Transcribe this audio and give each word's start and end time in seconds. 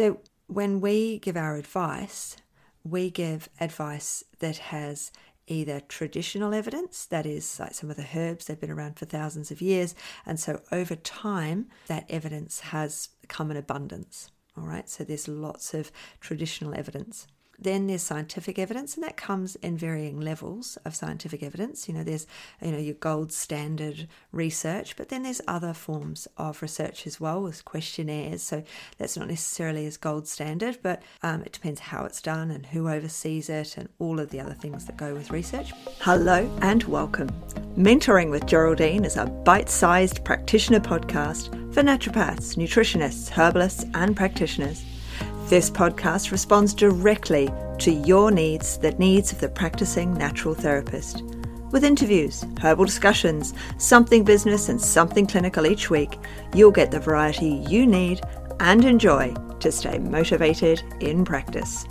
So 0.00 0.18
when 0.46 0.80
we 0.80 1.18
give 1.18 1.36
our 1.36 1.56
advice, 1.56 2.38
we 2.82 3.10
give 3.10 3.50
advice 3.60 4.24
that 4.38 4.56
has 4.56 5.12
either 5.46 5.80
traditional 5.80 6.54
evidence, 6.54 7.04
that 7.04 7.26
is, 7.26 7.60
like 7.60 7.74
some 7.74 7.90
of 7.90 7.96
the 7.96 8.06
herbs, 8.16 8.46
they've 8.46 8.58
been 8.58 8.70
around 8.70 8.98
for 8.98 9.04
thousands 9.04 9.50
of 9.50 9.60
years. 9.60 9.94
And 10.24 10.40
so 10.40 10.62
over 10.72 10.96
time, 10.96 11.66
that 11.88 12.06
evidence 12.08 12.60
has 12.60 13.10
come 13.28 13.50
in 13.50 13.58
abundance. 13.58 14.30
All 14.56 14.64
right, 14.64 14.88
so 14.88 15.04
there's 15.04 15.28
lots 15.28 15.74
of 15.74 15.92
traditional 16.18 16.74
evidence. 16.74 17.26
Then 17.62 17.88
there's 17.88 18.02
scientific 18.02 18.58
evidence, 18.58 18.94
and 18.94 19.04
that 19.04 19.18
comes 19.18 19.56
in 19.56 19.76
varying 19.76 20.18
levels 20.18 20.78
of 20.86 20.94
scientific 20.94 21.42
evidence. 21.42 21.88
You 21.88 21.94
know, 21.94 22.02
there's 22.02 22.26
you 22.62 22.72
know 22.72 22.78
your 22.78 22.94
gold 22.94 23.32
standard 23.32 24.08
research, 24.32 24.96
but 24.96 25.10
then 25.10 25.24
there's 25.24 25.42
other 25.46 25.74
forms 25.74 26.26
of 26.38 26.62
research 26.62 27.06
as 27.06 27.20
well, 27.20 27.42
with 27.42 27.66
questionnaires. 27.66 28.42
So 28.42 28.62
that's 28.96 29.16
not 29.16 29.28
necessarily 29.28 29.84
as 29.84 29.98
gold 29.98 30.26
standard, 30.26 30.78
but 30.82 31.02
um, 31.22 31.42
it 31.42 31.52
depends 31.52 31.80
how 31.80 32.06
it's 32.06 32.22
done 32.22 32.50
and 32.50 32.64
who 32.64 32.88
oversees 32.88 33.50
it, 33.50 33.76
and 33.76 33.90
all 33.98 34.20
of 34.20 34.30
the 34.30 34.40
other 34.40 34.54
things 34.54 34.86
that 34.86 34.96
go 34.96 35.12
with 35.12 35.30
research. 35.30 35.72
Hello 35.98 36.50
and 36.62 36.82
welcome. 36.84 37.28
Mentoring 37.76 38.30
with 38.30 38.46
Geraldine 38.46 39.04
is 39.04 39.18
a 39.18 39.26
bite-sized 39.26 40.24
practitioner 40.24 40.80
podcast 40.80 41.48
for 41.74 41.82
naturopaths, 41.82 42.56
nutritionists, 42.56 43.28
herbalists, 43.28 43.84
and 43.92 44.16
practitioners. 44.16 44.82
This 45.50 45.68
podcast 45.68 46.30
responds 46.30 46.72
directly 46.72 47.52
to 47.80 47.90
your 47.90 48.30
needs, 48.30 48.78
the 48.78 48.92
needs 48.92 49.32
of 49.32 49.40
the 49.40 49.48
practicing 49.48 50.14
natural 50.14 50.54
therapist. 50.54 51.24
With 51.72 51.82
interviews, 51.82 52.44
herbal 52.62 52.84
discussions, 52.84 53.52
something 53.76 54.22
business, 54.22 54.68
and 54.68 54.80
something 54.80 55.26
clinical 55.26 55.66
each 55.66 55.90
week, 55.90 56.20
you'll 56.54 56.70
get 56.70 56.92
the 56.92 57.00
variety 57.00 57.64
you 57.68 57.84
need 57.84 58.20
and 58.60 58.84
enjoy 58.84 59.34
to 59.58 59.72
stay 59.72 59.98
motivated 59.98 60.84
in 61.00 61.24
practice. 61.24 61.84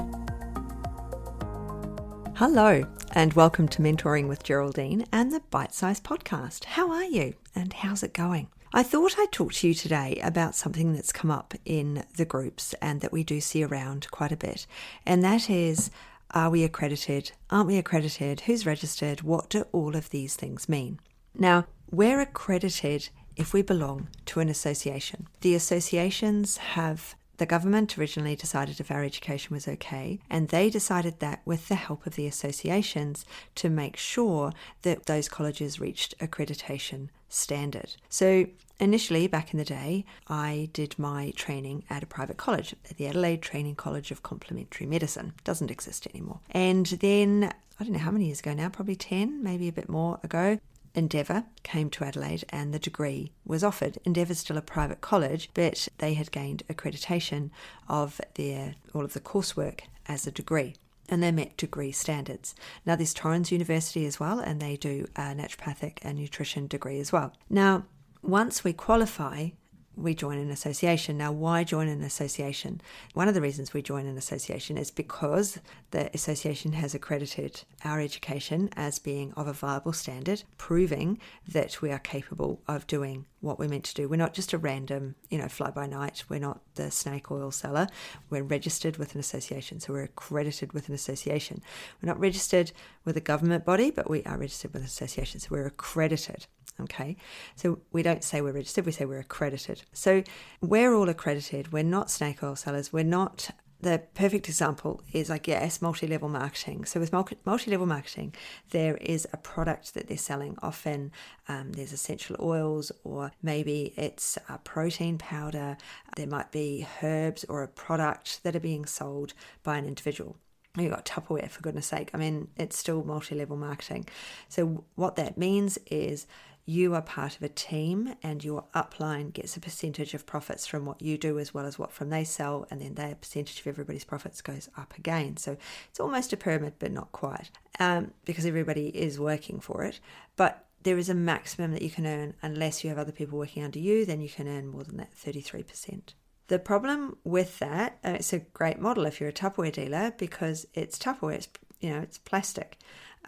Hello, 2.38 2.86
and 3.12 3.34
welcome 3.34 3.68
to 3.68 3.82
Mentoring 3.82 4.30
with 4.30 4.42
Geraldine 4.42 5.06
and 5.12 5.34
the 5.34 5.42
Bite 5.52 5.74
Size 5.74 6.00
Podcast. 6.00 6.64
How 6.64 6.92
are 6.92 7.04
you, 7.04 7.34
and 7.54 7.74
how's 7.74 8.04
it 8.04 8.14
going? 8.14 8.48
I 8.72 8.84
thought 8.84 9.16
I'd 9.18 9.32
talk 9.32 9.54
to 9.54 9.68
you 9.68 9.74
today 9.74 10.20
about 10.24 10.54
something 10.54 10.94
that's 10.94 11.12
come 11.12 11.32
up 11.32 11.56
in 11.66 12.04
the 12.18 12.26
groups 12.26 12.76
and 12.82 13.02
that 13.02 13.12
we 13.12 13.24
do 13.24 13.42
see 13.42 13.64
around 13.64 14.10
quite 14.12 14.32
a 14.32 14.38
bit, 14.38 14.68
and 15.08 15.24
that 15.24 15.50
is 15.50 15.90
are 16.32 16.52
we 16.52 16.64
accredited? 16.64 17.32
Aren't 17.50 17.66
we 17.66 17.80
accredited? 17.80 18.42
Who's 18.42 18.68
registered? 18.68 19.24
What 19.24 19.50
do 19.50 19.66
all 19.72 19.96
of 19.96 20.12
these 20.12 20.36
things 20.36 20.70
mean? 20.70 21.00
Now, 21.34 21.66
we're 21.90 22.22
accredited 22.22 23.10
if 23.36 23.52
we 23.52 23.64
belong 23.64 24.10
to 24.28 24.40
an 24.40 24.50
association. 24.50 25.28
The 25.42 25.56
associations 25.56 26.58
have 26.58 27.16
the 27.40 27.46
government 27.46 27.98
originally 27.98 28.36
decided 28.36 28.80
if 28.80 28.92
our 28.92 29.04
education 29.04 29.54
was 29.54 29.68
okay, 29.68 30.20
and 30.30 30.50
they 30.50 30.70
decided 30.70 31.20
that 31.20 31.42
with 31.46 31.68
the 31.68 31.76
help 31.76 32.06
of 32.06 32.16
the 32.16 32.28
associations 32.28 33.26
to 33.56 33.70
make 33.70 33.98
sure 33.98 34.52
that 34.84 35.08
those 35.08 35.28
colleges 35.28 35.80
reached 35.80 36.18
accreditation 36.20 37.10
standard. 37.30 37.96
So 38.10 38.46
initially, 38.80 39.28
back 39.28 39.54
in 39.54 39.58
the 39.60 39.66
day, 39.66 40.06
I 40.28 40.70
did 40.74 41.00
my 41.00 41.32
training 41.36 41.84
at 41.90 42.04
a 42.04 42.08
private 42.08 42.38
college, 42.38 42.76
the 42.98 43.08
Adelaide 43.08 43.42
Training 43.42 43.76
College 43.76 44.12
of 44.12 44.24
Complementary 44.24 44.86
Medicine. 44.86 45.34
Doesn't 45.44 45.72
exist 45.72 46.08
anymore. 46.14 46.40
And 46.52 46.86
then 46.88 47.54
I 47.80 47.84
don't 47.84 47.94
know 47.94 48.00
how 48.00 48.12
many 48.12 48.26
years 48.26 48.40
ago 48.40 48.54
now, 48.54 48.70
probably 48.70 48.96
10, 48.96 49.42
maybe 49.42 49.68
a 49.68 49.74
bit 49.74 49.88
more 49.90 50.20
ago, 50.24 50.60
Endeavour 50.96 51.46
came 51.64 51.90
to 51.92 52.04
Adelaide 52.04 52.44
and 52.50 52.74
the 52.74 52.80
degree 52.80 53.32
was 53.46 53.64
offered. 53.64 53.98
Endeavour's 54.06 54.40
still 54.40 54.58
a 54.58 54.62
private 54.62 55.02
college, 55.02 55.50
but 55.54 55.88
they 56.00 56.14
had 56.16 56.32
gained 56.32 56.64
accreditation 56.70 57.50
of 57.88 58.20
their 58.36 58.76
all 58.94 59.06
of 59.06 59.14
the 59.14 59.20
coursework 59.20 59.82
as 60.08 60.26
a 60.26 60.32
degree. 60.32 60.76
And 61.08 61.24
they 61.24 61.32
met 61.32 61.58
degree 61.58 61.92
standards. 61.92 62.54
Now, 62.86 62.96
there's 62.96 63.16
Torrens 63.16 63.52
University 63.52 64.06
as 64.06 64.20
well, 64.20 64.40
and 64.40 64.60
they 64.60 64.76
do 64.76 65.08
a 65.16 65.34
naturopathic 65.34 65.98
and 66.04 66.20
nutrition 66.20 66.68
degree 66.68 67.00
as 67.00 67.12
well. 67.12 67.34
Now, 67.50 67.86
once 68.22 68.64
we 68.64 68.74
qualify, 68.74 69.50
we 70.00 70.14
join 70.16 70.38
an 70.38 70.50
association. 70.50 71.18
Now, 71.18 71.32
why 71.32 71.64
join 71.64 71.88
an 71.88 72.02
association? 72.02 72.82
One 73.14 73.28
of 73.28 73.34
the 73.34 73.42
reasons 73.42 73.74
we 73.74 73.82
join 73.82 74.06
an 74.06 74.18
association 74.18 74.78
is 74.78 74.92
because 74.92 75.60
the 75.92 76.10
association 76.14 76.74
has 76.74 76.96
accredited 76.96 77.64
our 77.84 78.00
education 78.00 78.70
as 78.76 79.00
being 79.00 79.34
of 79.34 79.48
a 79.48 79.54
viable 79.54 79.94
standard, 79.94 80.44
proving 80.58 81.20
that 81.48 81.82
we 81.82 81.92
are 81.92 82.00
capable 82.00 82.62
of 82.68 82.88
doing 82.88 83.26
what 83.42 83.60
we're 83.60 83.70
meant 83.70 83.86
to 83.86 83.94
do. 83.94 84.10
We're 84.10 84.18
not 84.18 84.34
just 84.34 84.54
a 84.54 84.58
random, 84.58 85.16
you 85.30 85.38
know, 85.38 85.48
fly 85.48 85.72
by 85.72 85.86
night. 85.86 86.24
We're 86.30 86.40
not 86.40 86.62
the 86.76 86.92
snake 86.92 87.32
oil 87.32 87.52
seller. 87.52 87.88
We're 88.30 88.44
registered 88.44 88.98
with 88.98 89.14
an 89.14 89.20
association. 89.20 89.80
So 89.80 89.94
we're 89.94 90.04
accredited 90.04 90.74
with 90.74 90.90
an 90.90 90.96
association. 90.96 91.62
We're 92.02 92.08
not 92.08 92.20
registered 92.20 92.72
with 93.06 93.18
a 93.18 93.22
government 93.22 93.66
body, 93.66 93.92
but 93.92 94.10
we 94.10 94.24
are 94.24 94.38
registered 94.38 94.74
with 94.74 94.82
an 94.82 94.88
association. 94.88 95.40
So 95.40 95.50
we're 95.52 95.68
accredited. 95.68 96.48
Okay, 96.82 97.18
so 97.56 97.80
we 97.92 98.04
don't 98.04 98.24
say 98.24 98.40
we're 98.40 98.54
registered, 98.54 98.86
we 98.86 98.94
say 98.94 99.04
we're 99.04 99.20
accredited. 99.20 99.84
So 99.94 100.24
we're 100.62 100.94
all 100.94 101.10
accredited. 101.10 101.72
We're 101.72 101.84
not 101.84 102.10
snake 102.10 102.44
oil 102.44 102.56
sellers. 102.56 102.94
We're 102.94 103.04
not. 103.04 103.50
The 103.82 104.04
perfect 104.14 104.50
example 104.50 105.02
is, 105.14 105.30
I 105.30 105.38
guess, 105.38 105.82
multi 105.82 106.06
level 106.06 106.28
marketing. 106.28 106.84
So, 106.84 107.00
with 107.00 107.14
multi 107.14 107.72
level 107.72 107.86
marketing, 107.86 108.36
there 108.72 108.98
is 108.98 109.26
a 109.32 109.38
product 109.38 109.94
that 109.94 110.10
they're 110.10 110.18
selling. 110.18 110.58
Often 110.62 111.14
um, 111.48 111.72
there's 111.72 111.94
essential 111.94 112.36
oils, 112.42 112.92
or 113.06 113.32
maybe 113.42 113.94
it's 113.96 114.38
a 114.50 114.58
protein 114.58 115.18
powder. 115.18 115.78
There 116.18 116.28
might 116.28 116.52
be 116.52 116.88
herbs 117.02 117.46
or 117.48 117.64
a 117.64 117.70
product 117.70 118.44
that 118.44 118.54
are 118.54 118.60
being 118.60 118.86
sold 118.86 119.34
by 119.64 119.78
an 119.78 119.86
individual 119.86 120.36
you've 120.78 120.92
got 120.92 121.06
Tupperware 121.06 121.50
for 121.50 121.62
goodness 121.62 121.88
sake. 121.88 122.12
I 122.14 122.18
mean, 122.18 122.50
it's 122.58 122.78
still 122.78 123.04
multi 123.04 123.36
level 123.36 123.58
marketing. 123.58 124.08
So, 124.48 124.84
what 124.96 125.16
that 125.16 125.38
means 125.38 125.78
is 125.88 126.28
you 126.70 126.94
are 126.94 127.02
part 127.02 127.36
of 127.36 127.42
a 127.42 127.50
team 127.50 128.14
and 128.22 128.44
your 128.44 128.64
upline 128.76 129.34
gets 129.34 129.58
a 129.58 129.60
percentage 129.60 130.14
of 130.14 130.28
profits 130.28 130.68
from 130.68 130.86
what 130.86 131.02
you 131.02 131.18
do 131.18 131.40
as 131.40 131.52
well 131.52 131.66
as 131.66 131.80
what 131.80 131.92
from 131.92 132.12
they 132.12 132.24
sell 132.24 132.68
and 132.70 132.80
then 132.80 132.94
their 132.94 133.16
percentage 133.16 133.60
of 133.60 133.66
everybody's 133.66 134.04
profits 134.04 134.40
goes 134.40 134.70
up 134.78 134.94
again. 134.96 135.36
So 135.36 135.58
it's 135.90 136.00
almost 136.00 136.32
a 136.32 136.38
pyramid 136.38 136.74
but 136.78 136.92
not 136.92 137.12
quite 137.12 137.50
um, 137.80 138.12
because 138.24 138.46
everybody 138.46 138.90
is 138.90 139.20
working 139.20 139.60
for 139.60 139.84
it. 139.84 140.00
But 140.36 140.64
there 140.84 141.00
is 141.00 141.10
a 141.10 141.16
maximum 141.16 141.72
that 141.72 141.82
you 141.82 141.90
can 141.90 142.06
earn. 142.06 142.36
Unless 142.44 142.84
you 142.84 142.90
have 142.92 143.00
other 143.00 143.12
people 143.12 143.40
working 143.40 143.64
under 143.64 143.80
you 143.80 144.06
then 144.06 144.22
you 144.22 144.30
can 144.30 144.48
earn 144.48 144.68
more 144.68 144.84
than 144.84 144.98
that 144.98 145.16
33% 145.16 146.14
the 146.50 146.60
problem 146.60 147.18
with 147.24 147.58
that 147.60 147.98
uh, 148.04 148.12
it's 148.12 148.34
a 148.34 148.40
great 148.40 148.80
model 148.80 149.06
if 149.06 149.20
you're 149.20 149.30
a 149.30 149.34
tupperware 149.34 149.72
dealer 149.72 150.14
because 150.18 150.68
it's 150.76 151.00
tupperware 151.00 151.36
it's 151.36 151.50
you 151.80 151.90
know 151.90 152.00
it's 152.00 152.20
plastic. 152.20 152.78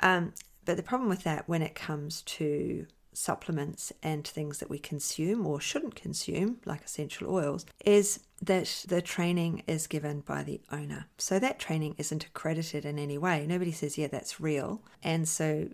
Um, 0.04 0.34
but 0.64 0.78
the 0.78 0.84
problem 0.84 1.10
with 1.10 1.24
that 1.24 1.50
when 1.50 1.64
it 1.64 1.74
comes 1.74 2.22
to 2.24 2.86
supplements 3.14 3.92
and 4.02 4.28
things 4.28 4.60
that 4.60 4.70
we 4.70 4.80
consume 4.80 5.46
or 5.46 5.60
shouldn't 5.60 5.96
consume, 5.96 6.60
like 6.66 6.84
essential 6.84 7.34
oils, 7.34 7.66
is 7.86 8.20
that 8.42 8.86
the 8.88 9.02
training 9.02 9.64
is 9.68 9.88
given 9.88 10.22
by 10.22 10.44
the 10.44 10.62
owner. 10.72 11.08
So 11.18 11.40
that 11.40 11.60
training 11.60 11.96
isn't 11.98 12.26
accredited 12.26 12.86
in 12.86 12.98
any 12.98 13.18
way. 13.18 13.46
Nobody 13.48 13.72
says, 13.72 13.98
yeah, 13.98 14.08
that's 14.08 14.40
real. 14.40 14.82
And 15.04 15.28
so 15.28 15.70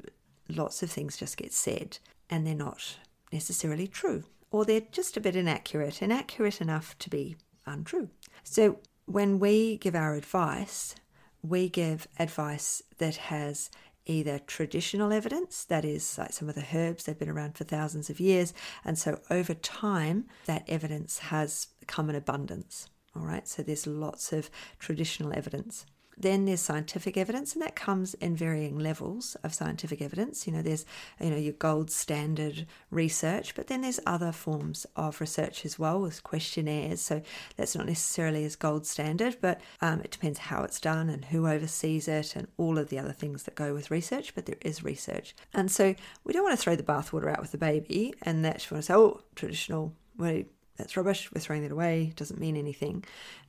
lots 0.49 0.83
of 0.83 0.89
things 0.89 1.17
just 1.17 1.37
get 1.37 1.53
said 1.53 1.99
and 2.29 2.45
they're 2.45 2.55
not 2.55 2.97
necessarily 3.31 3.87
true, 3.87 4.23
or 4.51 4.65
they're 4.65 4.81
just 4.91 5.17
a 5.17 5.21
bit 5.21 5.35
inaccurate, 5.35 6.01
inaccurate 6.01 6.61
enough 6.61 6.97
to 6.99 7.09
be 7.09 7.37
untrue. 7.65 8.09
So 8.43 8.79
when 9.05 9.39
we 9.39 9.77
give 9.77 9.95
our 9.95 10.15
advice, 10.15 10.95
we 11.41 11.69
give 11.69 12.07
advice 12.19 12.81
that 12.97 13.15
has 13.15 13.69
either 14.07 14.39
traditional 14.39 15.13
evidence, 15.13 15.63
that 15.65 15.85
is, 15.85 16.17
like 16.17 16.33
some 16.33 16.49
of 16.49 16.55
the 16.55 16.65
herbs, 16.73 17.03
they've 17.03 17.19
been 17.19 17.29
around 17.29 17.57
for 17.57 17.63
thousands 17.63 18.09
of 18.09 18.19
years, 18.19 18.53
and 18.83 18.97
so 18.97 19.19
over 19.29 19.53
time, 19.53 20.25
that 20.45 20.63
evidence 20.67 21.19
has 21.19 21.67
come 21.87 22.09
in 22.09 22.15
abundance. 22.15 22.89
All 23.15 23.25
right, 23.25 23.47
so 23.47 23.63
there's 23.63 23.87
lots 23.87 24.31
of 24.31 24.49
traditional 24.79 25.33
evidence. 25.35 25.85
Then 26.19 26.45
there's 26.45 26.61
scientific 26.61 27.15
evidence, 27.15 27.53
and 27.53 27.61
that 27.61 27.75
comes 27.75 28.15
in 28.15 28.35
varying 28.35 28.79
levels 28.79 29.35
of 29.43 29.53
scientific 29.53 30.01
evidence. 30.01 30.47
You 30.47 30.53
know, 30.53 30.63
there's 30.63 30.85
you 31.19 31.29
know 31.29 31.37
your 31.37 31.53
gold 31.53 31.91
standard 31.91 32.65
research, 32.89 33.53
but 33.53 33.67
then 33.67 33.81
there's 33.81 33.99
other 34.05 34.31
forms 34.31 34.87
of 34.95 35.21
research 35.21 35.63
as 35.63 35.77
well, 35.77 36.01
with 36.01 36.23
questionnaires. 36.23 37.01
So 37.01 37.21
that's 37.55 37.75
not 37.75 37.85
necessarily 37.85 38.45
as 38.45 38.55
gold 38.55 38.87
standard, 38.87 39.37
but 39.41 39.61
um, 39.79 39.99
it 40.01 40.11
depends 40.11 40.39
how 40.39 40.63
it's 40.63 40.79
done 40.79 41.09
and 41.09 41.25
who 41.25 41.47
oversees 41.47 42.07
it, 42.07 42.35
and 42.35 42.47
all 42.57 42.79
of 42.79 42.89
the 42.89 42.97
other 42.97 43.13
things 43.13 43.43
that 43.43 43.53
go 43.53 43.73
with 43.75 43.91
research. 43.91 44.33
But 44.33 44.47
there 44.47 44.57
is 44.61 44.83
research, 44.83 45.35
and 45.53 45.69
so 45.69 45.93
we 46.23 46.33
don't 46.33 46.43
want 46.43 46.57
to 46.57 46.61
throw 46.61 46.75
the 46.75 46.83
bathwater 46.83 47.31
out 47.31 47.41
with 47.41 47.51
the 47.51 47.59
baby, 47.59 48.15
and 48.23 48.43
that's 48.43 48.71
when 48.71 48.79
I 48.79 48.81
say, 48.81 48.95
oh, 48.95 49.21
traditional. 49.35 49.93
Well, 50.17 50.41
that's 50.77 50.97
rubbish. 50.97 51.29
We're 51.33 51.41
throwing 51.41 51.63
it 51.63 51.71
away. 51.71 52.13
Doesn't 52.15 52.39
mean 52.39 52.55
anything. 52.55 53.03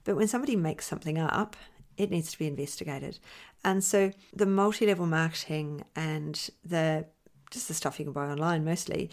But 0.05 0.17
when 0.17 0.29
somebody 0.29 0.57
makes 0.57 0.87
something 0.87 1.19
up 1.19 1.57
it 1.99 2.11
needs 2.11 2.31
to 2.33 2.39
be 2.39 2.47
investigated. 2.47 3.19
And 3.65 3.85
so 3.85 4.13
the 4.33 4.47
multi-level 4.47 5.07
marketing 5.07 5.85
and 5.95 6.49
the 6.65 7.07
just 7.51 7.69
the 7.69 7.75
stuff 7.75 7.99
you 7.99 8.05
can 8.05 8.13
buy 8.13 8.27
online 8.27 8.65
mostly, 8.65 9.11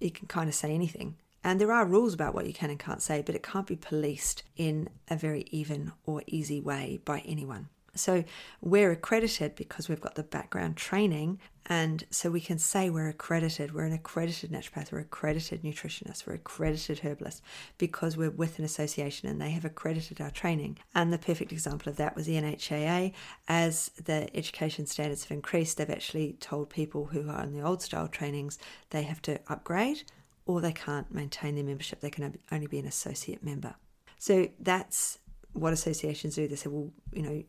you 0.00 0.10
can 0.10 0.28
kind 0.28 0.48
of 0.48 0.54
say 0.54 0.72
anything. 0.72 1.16
And 1.44 1.60
there 1.60 1.72
are 1.72 1.84
rules 1.84 2.14
about 2.14 2.34
what 2.34 2.46
you 2.46 2.52
can 2.52 2.70
and 2.70 2.78
can't 2.78 3.02
say, 3.02 3.22
but 3.22 3.34
it 3.34 3.42
can't 3.42 3.66
be 3.66 3.76
policed 3.76 4.44
in 4.56 4.88
a 5.08 5.16
very 5.16 5.46
even 5.50 5.92
or 6.04 6.22
easy 6.26 6.60
way 6.60 7.00
by 7.04 7.20
anyone. 7.20 7.68
So 7.94 8.24
we're 8.62 8.90
accredited 8.92 9.54
because 9.54 9.88
we've 9.88 10.00
got 10.00 10.14
the 10.14 10.22
background 10.22 10.78
training, 10.78 11.40
and 11.66 12.04
so 12.10 12.30
we 12.30 12.40
can 12.40 12.58
say 12.58 12.88
we're 12.88 13.08
accredited. 13.08 13.74
We're 13.74 13.84
an 13.84 13.92
accredited 13.92 14.50
naturopath, 14.50 14.90
we're 14.90 15.00
accredited 15.00 15.62
nutritionist, 15.62 16.26
we're 16.26 16.34
accredited 16.34 17.00
herbalist 17.00 17.42
because 17.76 18.16
we're 18.16 18.30
with 18.30 18.58
an 18.58 18.64
association 18.64 19.28
and 19.28 19.40
they 19.40 19.50
have 19.50 19.64
accredited 19.64 20.20
our 20.20 20.30
training. 20.30 20.78
And 20.94 21.12
the 21.12 21.18
perfect 21.18 21.52
example 21.52 21.90
of 21.90 21.96
that 21.96 22.16
was 22.16 22.26
the 22.26 22.34
NHAA. 22.34 23.12
As 23.46 23.90
the 24.02 24.34
education 24.34 24.86
standards 24.86 25.24
have 25.24 25.32
increased, 25.32 25.76
they've 25.76 25.88
actually 25.88 26.32
told 26.40 26.70
people 26.70 27.06
who 27.06 27.28
are 27.28 27.44
in 27.44 27.52
the 27.52 27.62
old 27.62 27.82
style 27.82 28.08
trainings 28.08 28.58
they 28.90 29.02
have 29.02 29.22
to 29.22 29.38
upgrade 29.48 30.02
or 30.46 30.60
they 30.60 30.72
can't 30.72 31.12
maintain 31.14 31.54
their 31.54 31.64
membership. 31.64 32.00
They 32.00 32.10
can 32.10 32.38
only 32.50 32.66
be 32.66 32.78
an 32.78 32.86
associate 32.86 33.44
member. 33.44 33.74
So 34.18 34.48
that's 34.58 35.18
what 35.52 35.72
associations 35.72 36.34
do. 36.34 36.48
They 36.48 36.56
say, 36.56 36.70
well, 36.70 36.90
you 37.12 37.22
know, 37.22 37.44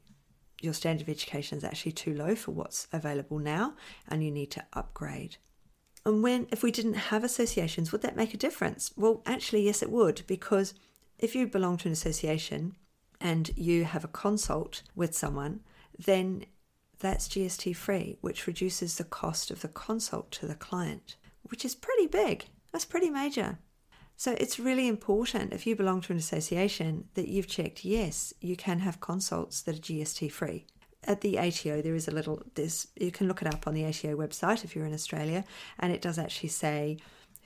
your 0.63 0.73
standard 0.73 1.03
of 1.03 1.09
education 1.09 1.57
is 1.57 1.63
actually 1.63 1.91
too 1.91 2.13
low 2.13 2.35
for 2.35 2.51
what's 2.51 2.87
available 2.93 3.39
now 3.39 3.73
and 4.07 4.23
you 4.23 4.31
need 4.31 4.51
to 4.51 4.63
upgrade. 4.73 5.37
And 6.05 6.23
when 6.23 6.47
if 6.51 6.63
we 6.63 6.71
didn't 6.71 6.93
have 6.95 7.23
associations, 7.23 7.91
would 7.91 8.01
that 8.01 8.15
make 8.15 8.33
a 8.33 8.37
difference? 8.37 8.91
Well, 8.95 9.21
actually 9.25 9.63
yes 9.63 9.81
it 9.81 9.91
would 9.91 10.23
because 10.27 10.73
if 11.19 11.35
you 11.35 11.47
belong 11.47 11.77
to 11.77 11.87
an 11.87 11.93
association 11.93 12.75
and 13.19 13.51
you 13.55 13.85
have 13.85 14.03
a 14.03 14.09
consult 14.09 14.83
with 14.95 15.15
someone, 15.15 15.61
then 15.97 16.45
that's 16.99 17.27
GST 17.27 17.75
free, 17.75 18.17
which 18.21 18.47
reduces 18.47 18.97
the 18.97 19.03
cost 19.03 19.51
of 19.51 19.61
the 19.61 19.67
consult 19.67 20.31
to 20.31 20.47
the 20.47 20.55
client, 20.55 21.15
which 21.43 21.65
is 21.65 21.75
pretty 21.75 22.07
big. 22.07 22.45
That's 22.71 22.85
pretty 22.85 23.09
major. 23.09 23.59
So 24.15 24.35
it's 24.37 24.59
really 24.59 24.87
important 24.87 25.53
if 25.53 25.65
you 25.65 25.75
belong 25.75 26.01
to 26.01 26.13
an 26.13 26.19
association 26.19 27.09
that 27.15 27.27
you've 27.27 27.47
checked 27.47 27.83
yes, 27.83 28.33
you 28.39 28.55
can 28.55 28.79
have 28.79 29.01
consults 29.01 29.61
that 29.61 29.75
are 29.75 29.81
GST 29.81 30.31
free. 30.31 30.65
At 31.05 31.21
the 31.21 31.37
ATO, 31.37 31.81
there 31.81 31.95
is 31.95 32.07
a 32.07 32.11
little 32.11 32.41
this 32.55 32.87
you 32.95 33.11
can 33.11 33.27
look 33.27 33.41
it 33.41 33.53
up 33.53 33.67
on 33.67 33.73
the 33.73 33.83
ATO 33.83 34.15
website 34.15 34.63
if 34.63 34.75
you're 34.75 34.85
in 34.85 34.93
Australia, 34.93 35.43
and 35.77 35.91
it 35.91 36.01
does 36.01 36.17
actually 36.17 36.49
say 36.49 36.97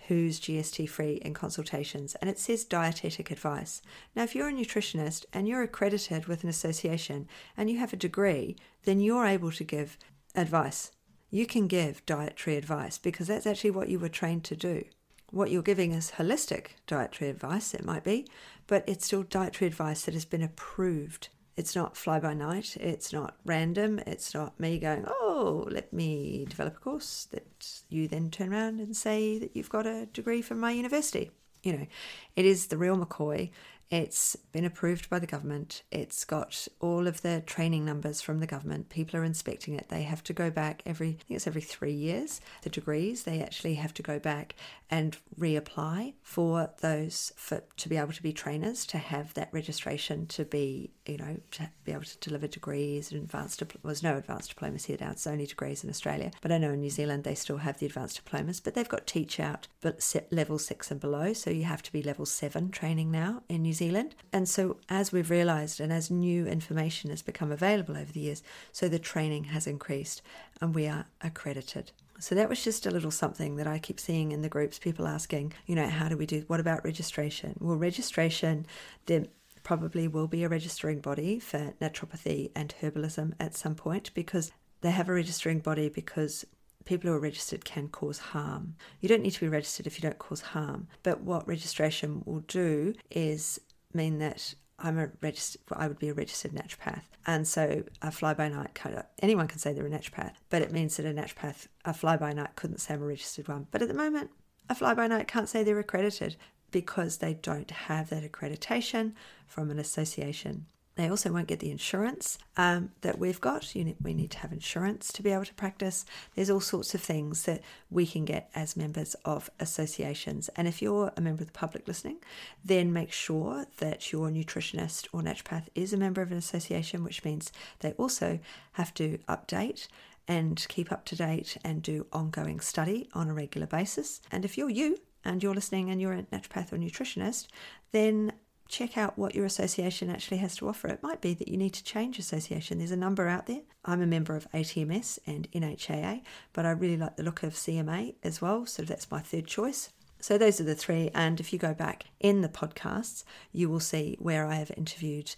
who's 0.07 0.39
GST 0.39 0.87
free 0.89 1.15
in 1.15 1.33
consultations, 1.33 2.15
and 2.15 2.29
it 2.29 2.37
says 2.37 2.63
dietetic 2.63 3.31
advice. 3.31 3.81
Now, 4.15 4.23
if 4.23 4.35
you're 4.35 4.49
a 4.49 4.53
nutritionist 4.53 5.25
and 5.33 5.47
you're 5.47 5.63
accredited 5.63 6.27
with 6.27 6.43
an 6.43 6.49
association 6.49 7.27
and 7.57 7.69
you 7.69 7.79
have 7.79 7.93
a 7.93 7.97
degree, 7.97 8.55
then 8.83 9.01
you're 9.01 9.25
able 9.25 9.51
to 9.51 9.63
give 9.63 9.97
advice. 10.35 10.91
You 11.29 11.45
can 11.45 11.67
give 11.67 12.05
dietary 12.05 12.55
advice 12.55 12.97
because 12.97 13.27
that's 13.27 13.47
actually 13.47 13.71
what 13.71 13.89
you 13.89 13.99
were 13.99 14.07
trained 14.07 14.43
to 14.45 14.55
do 14.55 14.83
what 15.31 15.51
you're 15.51 15.61
giving 15.61 15.91
is 15.91 16.11
holistic 16.11 16.71
dietary 16.85 17.29
advice, 17.29 17.73
it 17.73 17.85
might 17.85 18.03
be, 18.03 18.27
but 18.65 18.83
it's 18.87 19.05
still 19.05 19.23
dietary 19.23 19.67
advice 19.67 20.03
that 20.03 20.13
has 20.13 20.25
been 20.25 20.43
approved. 20.43 21.29
It's 21.55 21.75
not 21.75 21.97
fly 21.97 22.19
by 22.19 22.33
night, 22.33 22.77
it's 22.79 23.11
not 23.11 23.35
random, 23.45 23.99
it's 24.05 24.33
not 24.33 24.59
me 24.59 24.77
going, 24.77 25.05
oh, 25.07 25.67
let 25.71 25.91
me 25.91 26.45
develop 26.47 26.77
a 26.77 26.79
course 26.79 27.27
that 27.31 27.81
you 27.89 28.07
then 28.07 28.29
turn 28.29 28.53
around 28.53 28.79
and 28.79 28.95
say 28.95 29.39
that 29.39 29.55
you've 29.55 29.69
got 29.69 29.87
a 29.87 30.05
degree 30.05 30.41
from 30.41 30.59
my 30.59 30.71
university. 30.71 31.31
You 31.63 31.73
know, 31.73 31.87
it 32.35 32.45
is 32.45 32.67
the 32.67 32.77
real 32.77 32.95
McCoy 32.95 33.49
it's 33.89 34.35
been 34.51 34.65
approved 34.65 35.09
by 35.09 35.19
the 35.19 35.27
government. 35.27 35.83
It's 35.91 36.25
got 36.25 36.67
all 36.79 37.07
of 37.07 37.21
the 37.21 37.41
training 37.45 37.85
numbers 37.85 38.21
from 38.21 38.39
the 38.39 38.47
government. 38.47 38.89
People 38.89 39.19
are 39.19 39.23
inspecting 39.23 39.75
it. 39.75 39.89
They 39.89 40.03
have 40.03 40.23
to 40.25 40.33
go 40.33 40.49
back 40.49 40.81
every, 40.85 41.09
I 41.09 41.23
think 41.23 41.35
it's 41.37 41.47
every 41.47 41.61
three 41.61 41.93
years. 41.93 42.41
The 42.63 42.69
degrees, 42.69 43.23
they 43.23 43.41
actually 43.41 43.75
have 43.75 43.93
to 43.95 44.03
go 44.03 44.19
back 44.19 44.55
and 44.89 45.17
reapply 45.39 46.13
for 46.21 46.69
those, 46.81 47.31
for, 47.35 47.63
to 47.77 47.89
be 47.89 47.97
able 47.97 48.13
to 48.13 48.23
be 48.23 48.33
trainers, 48.33 48.85
to 48.87 48.97
have 48.97 49.33
that 49.35 49.49
registration 49.51 50.27
to 50.27 50.45
be, 50.45 50.91
you 51.05 51.17
know, 51.17 51.37
to 51.51 51.69
be 51.83 51.91
able 51.91 52.03
to 52.03 52.17
deliver 52.19 52.47
degrees 52.47 53.11
and 53.11 53.23
advanced, 53.23 53.59
there 53.59 53.67
was 53.83 54.03
no 54.03 54.17
advanced 54.17 54.49
diplomas 54.49 54.85
here 54.85 54.97
now, 54.99 55.11
it's 55.11 55.27
only 55.27 55.45
degrees 55.45 55.83
in 55.83 55.89
Australia. 55.89 56.31
But 56.41 56.51
I 56.51 56.57
know 56.57 56.71
in 56.71 56.81
New 56.81 56.89
Zealand 56.89 57.23
they 57.23 57.35
still 57.35 57.57
have 57.57 57.79
the 57.79 57.85
advanced 57.85 58.17
diplomas, 58.17 58.59
but 58.59 58.73
they've 58.73 58.87
got 58.87 59.07
teach 59.07 59.39
out, 59.39 59.67
but 59.81 60.13
level 60.31 60.57
six 60.59 60.91
and 60.91 60.99
below. 60.99 61.33
So 61.33 61.49
you 61.49 61.63
have 61.63 61.83
to 61.83 61.91
be 61.91 62.01
level 62.01 62.25
seven 62.25 62.69
training 62.69 63.11
now 63.11 63.43
in 63.49 63.61
New 63.61 63.73
Zealand. 63.77 64.15
And 64.33 64.49
so, 64.49 64.77
as 64.89 65.11
we've 65.11 65.29
realised, 65.29 65.79
and 65.79 65.93
as 65.93 66.11
new 66.11 66.47
information 66.47 67.09
has 67.09 67.21
become 67.21 67.51
available 67.51 67.95
over 67.97 68.11
the 68.11 68.19
years, 68.19 68.43
so 68.71 68.89
the 68.89 68.99
training 68.99 69.45
has 69.45 69.67
increased 69.67 70.21
and 70.59 70.75
we 70.75 70.87
are 70.87 71.05
accredited. 71.21 71.91
So 72.19 72.33
that 72.35 72.49
was 72.49 72.63
just 72.63 72.85
a 72.85 72.91
little 72.91 73.11
something 73.11 73.57
that 73.57 73.67
I 73.67 73.77
keep 73.77 73.99
seeing 73.99 74.31
in 74.31 74.41
the 74.41 74.49
groups, 74.49 74.79
people 74.79 75.07
asking, 75.07 75.53
you 75.67 75.75
know, 75.75 75.87
how 75.87 76.09
do 76.09 76.17
we 76.17 76.25
do, 76.25 76.43
what 76.47 76.59
about 76.59 76.83
registration? 76.83 77.55
Well, 77.59 77.77
registration, 77.77 78.65
there 79.05 79.25
probably 79.63 80.07
will 80.07 80.27
be 80.27 80.43
a 80.43 80.49
registering 80.49 80.99
body 80.99 81.39
for 81.39 81.73
naturopathy 81.79 82.51
and 82.55 82.73
herbalism 82.81 83.33
at 83.39 83.55
some 83.55 83.75
point 83.75 84.11
because 84.13 84.51
they 84.81 84.91
have 84.91 85.09
a 85.09 85.13
registering 85.13 85.59
body 85.59 85.89
because 85.89 86.45
people 86.85 87.09
who 87.09 87.15
are 87.15 87.19
registered 87.19 87.65
can 87.65 87.89
cause 87.89 88.17
harm. 88.17 88.75
You 89.01 89.09
don't 89.09 89.21
need 89.21 89.31
to 89.31 89.41
be 89.41 89.49
registered 89.49 89.85
if 89.85 89.97
you 89.97 90.01
don't 90.01 90.17
cause 90.17 90.41
harm. 90.41 90.87
But 91.03 91.21
what 91.21 91.47
registration 91.47 92.23
will 92.25 92.39
do 92.47 92.93
is 93.11 93.59
mean 93.97 94.19
that 94.19 94.55
I'm 94.79 94.97
a 94.97 95.09
registered, 95.21 95.61
I 95.73 95.87
would 95.87 95.99
be 95.99 96.09
a 96.09 96.13
registered 96.13 96.51
naturopath. 96.51 97.03
And 97.25 97.45
so 97.45 97.83
a 98.01 98.11
fly 98.11 98.33
by 98.33 98.47
night 98.47 98.73
kind 98.75 98.95
of, 98.95 99.03
anyone 99.21 99.47
can 99.47 99.59
say 99.59 99.73
they're 99.73 99.85
a 99.85 99.89
naturopath, 99.89 100.35
but 100.49 100.61
it 100.61 100.71
means 100.71 100.95
that 100.95 101.05
a 101.05 101.13
naturopath, 101.13 101.67
a 101.83 101.93
fly 101.93 102.15
by 102.15 102.31
night 102.31 102.55
couldn't 102.55 102.79
say 102.79 102.93
I'm 102.93 103.01
a 103.01 103.05
registered 103.05 103.47
one. 103.49 103.67
But 103.71 103.81
at 103.81 103.89
the 103.89 103.93
moment, 103.93 104.29
a 104.69 104.75
fly 104.75 104.93
by 104.93 105.07
night 105.07 105.27
can't 105.27 105.49
say 105.49 105.63
they're 105.63 105.79
accredited 105.79 106.37
because 106.71 107.17
they 107.17 107.33
don't 107.33 107.71
have 107.71 108.09
that 108.09 108.29
accreditation 108.29 109.13
from 109.45 109.71
an 109.71 109.79
association. 109.79 110.67
They 110.97 111.09
also 111.09 111.31
won't 111.31 111.47
get 111.47 111.59
the 111.59 111.69
insurance 111.69 112.39
um, 112.57 112.89
that 113.01 113.19
we've 113.19 113.39
got. 113.39 113.71
We 113.75 114.13
need 114.15 114.31
to 114.31 114.39
have 114.39 114.51
insurance 114.51 115.13
to 115.13 115.21
be 115.21 115.31
able 115.31 115.45
to 115.45 115.53
practice. 115.53 116.05
There's 116.35 116.49
all 116.49 116.59
sorts 116.59 116.95
of 116.95 117.01
things 117.01 117.43
that 117.43 117.61
we 117.91 118.07
can 118.07 118.25
get 118.25 118.49
as 118.55 118.75
members 118.75 119.15
of 119.23 119.49
associations. 119.59 120.49
And 120.55 120.67
if 120.67 120.81
you're 120.81 121.13
a 121.15 121.21
member 121.21 121.43
of 121.43 121.47
the 121.47 121.53
public 121.53 121.87
listening, 121.87 122.17
then 122.65 122.91
make 122.91 123.11
sure 123.11 123.67
that 123.77 124.11
your 124.11 124.29
nutritionist 124.29 125.07
or 125.13 125.21
naturopath 125.21 125.67
is 125.75 125.93
a 125.93 125.97
member 125.97 126.23
of 126.23 126.31
an 126.31 126.37
association, 126.37 127.03
which 127.03 127.23
means 127.23 127.51
they 127.79 127.91
also 127.93 128.39
have 128.73 128.91
to 128.95 129.19
update 129.29 129.87
and 130.27 130.65
keep 130.67 130.91
up 130.91 131.05
to 131.05 131.15
date 131.15 131.57
and 131.63 131.83
do 131.83 132.07
ongoing 132.11 132.59
study 132.59 133.07
on 133.13 133.29
a 133.29 133.33
regular 133.33 133.67
basis. 133.67 134.19
And 134.31 134.43
if 134.43 134.57
you're 134.57 134.69
you 134.69 134.97
and 135.23 135.43
you're 135.43 135.53
listening 135.53 135.91
and 135.91 136.01
you're 136.01 136.13
a 136.13 136.23
naturopath 136.23 136.73
or 136.73 136.77
nutritionist, 136.77 137.47
then 137.91 138.33
check 138.67 138.97
out 138.97 139.17
what 139.17 139.35
your 139.35 139.45
association 139.45 140.09
actually 140.09 140.37
has 140.37 140.55
to 140.57 140.67
offer. 140.67 140.87
It 140.87 141.03
might 141.03 141.21
be 141.21 141.33
that 141.33 141.47
you 141.47 141.57
need 141.57 141.73
to 141.73 141.83
change 141.83 142.19
association. 142.19 142.77
There's 142.77 142.91
a 142.91 142.97
number 142.97 143.27
out 143.27 143.45
there. 143.45 143.61
I'm 143.85 144.01
a 144.01 144.07
member 144.07 144.35
of 144.35 144.51
ATMS 144.51 145.19
and 145.25 145.51
NHAA, 145.51 146.21
but 146.53 146.65
I 146.65 146.71
really 146.71 146.97
like 146.97 147.15
the 147.15 147.23
look 147.23 147.43
of 147.43 147.53
CMA 147.53 148.15
as 148.23 148.41
well, 148.41 148.65
so 148.65 148.83
that's 148.83 149.11
my 149.11 149.19
third 149.19 149.47
choice. 149.47 149.89
So 150.19 150.37
those 150.37 150.59
are 150.59 150.65
the 150.65 150.75
three. 150.75 151.11
And 151.13 151.39
if 151.39 151.53
you 151.53 151.59
go 151.59 151.73
back 151.73 152.05
in 152.19 152.41
the 152.41 152.49
podcasts, 152.49 153.23
you 153.51 153.69
will 153.69 153.79
see 153.79 154.17
where 154.19 154.47
I 154.47 154.55
have 154.55 154.71
interviewed 154.75 155.35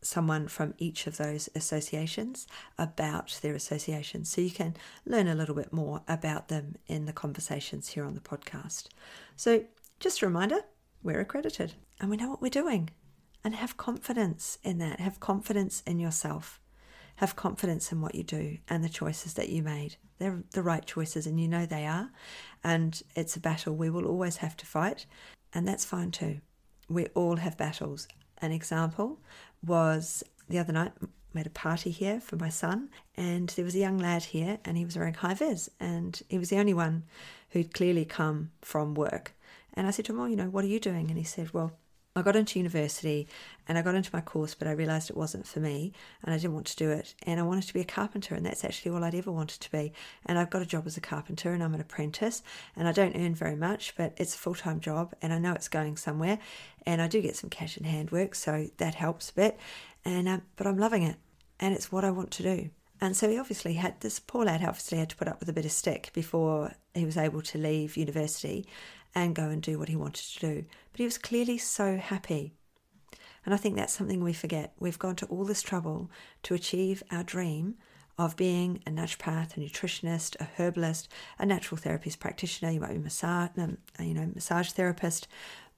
someone 0.00 0.48
from 0.48 0.74
each 0.78 1.06
of 1.06 1.16
those 1.16 1.48
associations 1.54 2.46
about 2.76 3.38
their 3.42 3.54
associations. 3.54 4.28
So 4.28 4.40
you 4.40 4.50
can 4.50 4.74
learn 5.06 5.28
a 5.28 5.34
little 5.34 5.54
bit 5.54 5.72
more 5.72 6.02
about 6.08 6.48
them 6.48 6.74
in 6.88 7.06
the 7.06 7.12
conversations 7.12 7.90
here 7.90 8.04
on 8.04 8.14
the 8.14 8.20
podcast. 8.20 8.88
So 9.36 9.64
just 10.00 10.22
a 10.22 10.26
reminder 10.26 10.62
we're 11.02 11.20
accredited 11.20 11.74
and 12.00 12.10
we 12.10 12.16
know 12.16 12.30
what 12.30 12.42
we're 12.42 12.50
doing. 12.50 12.90
And 13.44 13.56
have 13.56 13.76
confidence 13.76 14.58
in 14.62 14.78
that. 14.78 15.00
Have 15.00 15.18
confidence 15.18 15.82
in 15.84 15.98
yourself. 15.98 16.60
Have 17.16 17.34
confidence 17.34 17.90
in 17.90 18.00
what 18.00 18.14
you 18.14 18.22
do 18.22 18.58
and 18.68 18.84
the 18.84 18.88
choices 18.88 19.34
that 19.34 19.48
you 19.48 19.62
made. 19.62 19.96
They're 20.18 20.44
the 20.52 20.62
right 20.62 20.86
choices, 20.86 21.26
and 21.26 21.40
you 21.40 21.48
know 21.48 21.66
they 21.66 21.84
are. 21.84 22.10
And 22.62 23.02
it's 23.16 23.34
a 23.34 23.40
battle 23.40 23.74
we 23.74 23.90
will 23.90 24.06
always 24.06 24.36
have 24.36 24.56
to 24.58 24.66
fight, 24.66 25.06
and 25.52 25.66
that's 25.66 25.84
fine 25.84 26.12
too. 26.12 26.40
We 26.88 27.06
all 27.14 27.36
have 27.36 27.58
battles. 27.58 28.06
An 28.40 28.52
example 28.52 29.18
was 29.66 30.22
the 30.48 30.58
other 30.58 30.72
night, 30.72 30.92
made 31.34 31.46
a 31.46 31.50
party 31.50 31.90
here 31.90 32.20
for 32.20 32.36
my 32.36 32.48
son, 32.48 32.90
and 33.16 33.48
there 33.50 33.64
was 33.64 33.74
a 33.74 33.78
young 33.78 33.98
lad 33.98 34.22
here, 34.22 34.58
and 34.64 34.76
he 34.76 34.84
was 34.84 34.96
wearing 34.96 35.14
high 35.14 35.34
vis, 35.34 35.68
and 35.80 36.22
he 36.28 36.38
was 36.38 36.50
the 36.50 36.58
only 36.58 36.74
one 36.74 37.02
who'd 37.50 37.74
clearly 37.74 38.04
come 38.04 38.52
from 38.60 38.94
work. 38.94 39.34
And 39.74 39.86
I 39.86 39.90
said 39.90 40.04
to 40.06 40.12
him, 40.12 40.20
Oh, 40.20 40.26
you 40.26 40.36
know, 40.36 40.50
what 40.50 40.64
are 40.64 40.68
you 40.68 40.80
doing? 40.80 41.08
And 41.08 41.18
he 41.18 41.24
said, 41.24 41.52
Well, 41.52 41.72
I 42.14 42.20
got 42.20 42.36
into 42.36 42.58
university 42.58 43.26
and 43.66 43.78
I 43.78 43.82
got 43.82 43.94
into 43.94 44.10
my 44.12 44.20
course, 44.20 44.54
but 44.54 44.68
I 44.68 44.72
realised 44.72 45.08
it 45.08 45.16
wasn't 45.16 45.46
for 45.46 45.60
me 45.60 45.92
and 46.22 46.34
I 46.34 46.36
didn't 46.36 46.52
want 46.52 46.66
to 46.66 46.76
do 46.76 46.90
it. 46.90 47.14
And 47.22 47.40
I 47.40 47.42
wanted 47.42 47.66
to 47.68 47.74
be 47.74 47.80
a 47.80 47.84
carpenter, 47.84 48.34
and 48.34 48.44
that's 48.44 48.64
actually 48.64 48.92
all 48.92 49.02
I'd 49.02 49.14
ever 49.14 49.32
wanted 49.32 49.60
to 49.60 49.72
be. 49.72 49.94
And 50.26 50.38
I've 50.38 50.50
got 50.50 50.60
a 50.60 50.66
job 50.66 50.86
as 50.86 50.98
a 50.98 51.00
carpenter 51.00 51.52
and 51.52 51.62
I'm 51.62 51.72
an 51.72 51.80
apprentice, 51.80 52.42
and 52.76 52.86
I 52.86 52.92
don't 52.92 53.16
earn 53.16 53.34
very 53.34 53.56
much, 53.56 53.94
but 53.96 54.12
it's 54.18 54.34
a 54.34 54.38
full 54.38 54.54
time 54.54 54.80
job 54.80 55.14
and 55.22 55.32
I 55.32 55.38
know 55.38 55.52
it's 55.52 55.68
going 55.68 55.96
somewhere. 55.96 56.38
And 56.84 57.00
I 57.00 57.08
do 57.08 57.22
get 57.22 57.36
some 57.36 57.48
cash 57.48 57.78
in 57.78 57.84
hand 57.84 58.10
work, 58.10 58.34
so 58.34 58.68
that 58.76 58.94
helps 58.94 59.30
a 59.30 59.34
bit. 59.34 59.58
And 60.04 60.28
um, 60.28 60.42
But 60.56 60.66
I'm 60.66 60.78
loving 60.78 61.04
it 61.04 61.16
and 61.60 61.74
it's 61.74 61.90
what 61.90 62.04
I 62.04 62.10
want 62.10 62.30
to 62.32 62.42
do. 62.42 62.70
And 63.00 63.16
so 63.16 63.28
he 63.28 63.38
obviously 63.38 63.74
had 63.74 64.00
this 64.00 64.20
poor 64.20 64.44
lad 64.44 64.62
obviously 64.62 64.98
had 64.98 65.10
to 65.10 65.16
put 65.16 65.28
up 65.28 65.40
with 65.40 65.48
a 65.48 65.52
bit 65.52 65.64
of 65.64 65.72
stick 65.72 66.10
before 66.12 66.72
he 66.94 67.04
was 67.04 67.16
able 67.16 67.42
to 67.42 67.58
leave 67.58 67.96
university 67.96 68.66
and 69.14 69.34
go 69.34 69.48
and 69.48 69.62
do 69.62 69.78
what 69.78 69.88
he 69.88 69.96
wanted 69.96 70.24
to 70.24 70.40
do. 70.40 70.64
But 70.92 70.98
he 70.98 71.04
was 71.04 71.18
clearly 71.18 71.58
so 71.58 71.96
happy. 71.96 72.54
And 73.44 73.52
I 73.52 73.56
think 73.56 73.76
that's 73.76 73.92
something 73.92 74.22
we 74.22 74.32
forget. 74.32 74.72
We've 74.78 74.98
gone 74.98 75.16
to 75.16 75.26
all 75.26 75.44
this 75.44 75.62
trouble 75.62 76.10
to 76.44 76.54
achieve 76.54 77.02
our 77.10 77.24
dream 77.24 77.74
of 78.18 78.36
being 78.36 78.82
a 78.86 78.90
naturopath, 78.90 79.56
a 79.56 79.60
nutritionist, 79.60 80.36
a 80.40 80.48
herbalist, 80.56 81.08
a 81.38 81.46
natural 81.46 81.78
therapist 81.78 82.20
practitioner. 82.20 82.70
You 82.70 82.80
might 82.80 82.90
be 82.90 82.96
a 82.96 83.00
massage, 83.00 83.50
um, 83.58 83.78
you 83.98 84.14
know, 84.14 84.30
massage 84.34 84.70
therapist, 84.70 85.26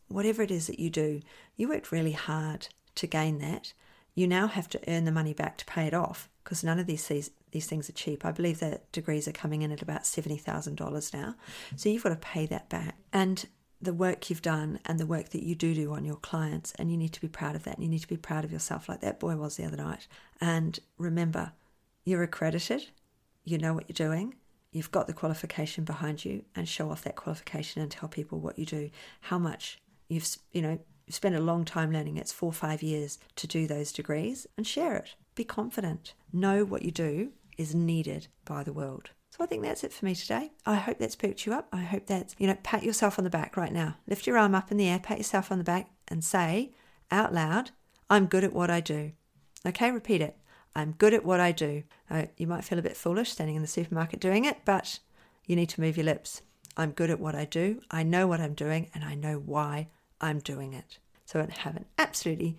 whatever 0.09 0.43
it 0.43 0.51
is 0.51 0.67
that 0.67 0.79
you 0.79 0.91
do. 0.91 1.21
You 1.57 1.69
worked 1.69 1.93
really 1.93 2.13
hard 2.13 2.69
to 2.97 3.07
gain 3.07 3.39
that. 3.39 3.73
You 4.15 4.27
now 4.27 4.47
have 4.47 4.69
to 4.71 4.81
earn 4.87 5.05
the 5.05 5.13
money 5.13 5.33
back 5.33 5.57
to 5.59 5.65
pay 5.65 5.87
it 5.87 5.95
off 5.95 6.29
because 6.45 6.63
none 6.63 6.79
of 6.79 6.87
these, 6.87 7.09
these 7.09 7.31
these 7.51 7.67
things 7.67 7.89
are 7.89 7.95
cheap. 7.95 8.25
I 8.25 8.33
believe 8.33 8.61
that 8.61 8.91
degrees 8.93 9.27
are 9.27 9.33
coming 9.33 9.63
in 9.63 9.73
at 9.73 9.83
about 9.83 10.07
seventy 10.07 10.37
thousand 10.37 10.77
dollars 10.77 11.13
now, 11.13 11.35
so 11.75 11.89
you've 11.89 12.03
got 12.03 12.11
to 12.11 12.17
pay 12.17 12.47
that 12.47 12.69
back. 12.69 12.97
And 13.13 13.47
the 13.81 13.95
work 13.95 14.31
you've 14.31 14.43
done 14.43 14.81
and 14.87 14.99
the 14.99 15.07
work 15.07 15.31
that 15.31 15.43
you 15.43 15.55
do 15.55 15.75
do 15.75 15.93
on 15.93 16.05
your 16.05 16.17
clients, 16.17 16.73
and 16.79 16.91
you 16.91 16.97
need 16.97 17.13
to 17.13 17.21
be 17.21 17.29
proud 17.29 17.57
of 17.57 17.65
that. 17.65 17.77
And 17.77 17.85
you 17.85 17.91
need 17.91 18.01
to 18.01 18.09
be 18.09 18.17
proud 18.17 18.45
of 18.45 18.53
yourself, 18.53 18.89
like 18.89 19.01
that 19.01 19.21
boy 19.21 19.37
was 19.37 19.57
the 19.57 19.65
other 19.65 19.77
night. 19.77 20.07
And 20.41 20.79
remember, 20.99 21.53
you're 22.05 22.23
accredited. 22.23 22.91
You 23.45 23.59
know 23.59 23.75
what 23.75 23.89
you're 23.89 24.09
doing. 24.09 24.35
You've 24.73 24.91
got 24.91 25.07
the 25.07 25.13
qualification 25.13 25.85
behind 25.85 26.25
you, 26.25 26.45
and 26.55 26.69
show 26.69 26.91
off 26.91 27.03
that 27.03 27.17
qualification 27.17 27.83
and 27.83 27.91
tell 27.91 28.09
people 28.09 28.39
what 28.41 28.59
you 28.59 28.67
do, 28.67 28.91
how 29.23 29.39
much 29.39 29.81
you've 30.09 30.37
you 30.53 30.63
know 30.63 30.79
you've 31.07 31.15
spent 31.15 31.35
a 31.35 31.41
long 31.41 31.65
time 31.65 31.93
learning. 31.93 32.17
It's 32.17 32.33
four 32.33 32.49
or 32.49 32.53
five 32.53 32.83
years 32.83 33.19
to 33.37 33.47
do 33.47 33.67
those 33.67 33.93
degrees, 33.93 34.47
and 34.57 34.67
share 34.67 34.97
it. 34.97 35.15
Be 35.35 35.45
confident. 35.45 36.15
Know 36.33 36.65
what 36.65 36.83
you 36.83 36.91
do 36.91 37.31
is 37.57 37.75
needed 37.75 38.29
by 38.45 38.63
the 38.63 38.73
world. 38.73 39.11
So 39.31 39.43
I 39.43 39.47
think 39.47 39.63
that's 39.63 39.83
it 39.83 39.93
for 39.93 40.05
me 40.05 40.15
today. 40.15 40.53
I 40.65 40.77
hope 40.77 40.99
that's 40.99 41.17
perked 41.17 41.45
you 41.45 41.53
up. 41.53 41.67
I 41.73 41.83
hope 41.83 42.07
that's, 42.07 42.37
you 42.39 42.47
know, 42.47 42.57
pat 42.63 42.85
yourself 42.85 43.19
on 43.19 43.25
the 43.25 43.31
back 43.31 43.57
right 43.57 43.73
now. 43.73 43.97
Lift 44.07 44.27
your 44.27 44.39
arm 44.39 44.55
up 44.55 44.71
in 44.71 44.77
the 44.77 44.89
air, 44.89 45.01
pat 45.01 45.19
yourself 45.19 45.51
on 45.51 45.59
the 45.59 45.65
back, 45.65 45.91
and 46.07 46.23
say 46.23 46.73
out 47.11 47.35
loud, 47.35 47.73
I'm 48.09 48.27
good 48.27 48.45
at 48.45 48.53
what 48.53 48.71
I 48.71 48.81
do. 48.81 49.13
Okay, 49.67 49.91
repeat 49.91 50.21
it. 50.21 50.37
I'm 50.77 50.93
good 50.93 51.15
at 51.15 51.25
what 51.25 51.41
I 51.41 51.51
do. 51.53 51.83
Uh, 52.09 52.27
you 52.37 52.47
might 52.47 52.65
feel 52.65 52.79
a 52.79 52.83
bit 52.83 52.97
foolish 52.97 53.33
standing 53.33 53.57
in 53.57 53.63
the 53.63 53.69
supermarket 53.69 54.21
doing 54.21 54.45
it, 54.45 54.59
but 54.65 55.01
you 55.47 55.57
need 55.57 55.69
to 55.71 55.81
move 55.81 55.97
your 55.97 56.07
lips. 56.07 56.43
I'm 56.77 56.93
good 56.93 57.11
at 57.11 57.21
what 57.21 57.35
I 57.35 57.45
do. 57.45 57.81
I 57.91 58.03
know 58.03 58.27
what 58.27 58.41
I'm 58.41 58.55
doing, 58.55 58.91
and 58.95 59.05
I 59.05 59.15
know 59.15 59.37
why 59.39 59.89
I'm 60.21 60.39
doing 60.39 60.75
it. 60.75 60.99
So 61.25 61.45
have 61.59 61.77
an 61.77 61.87
absolutely 61.99 62.59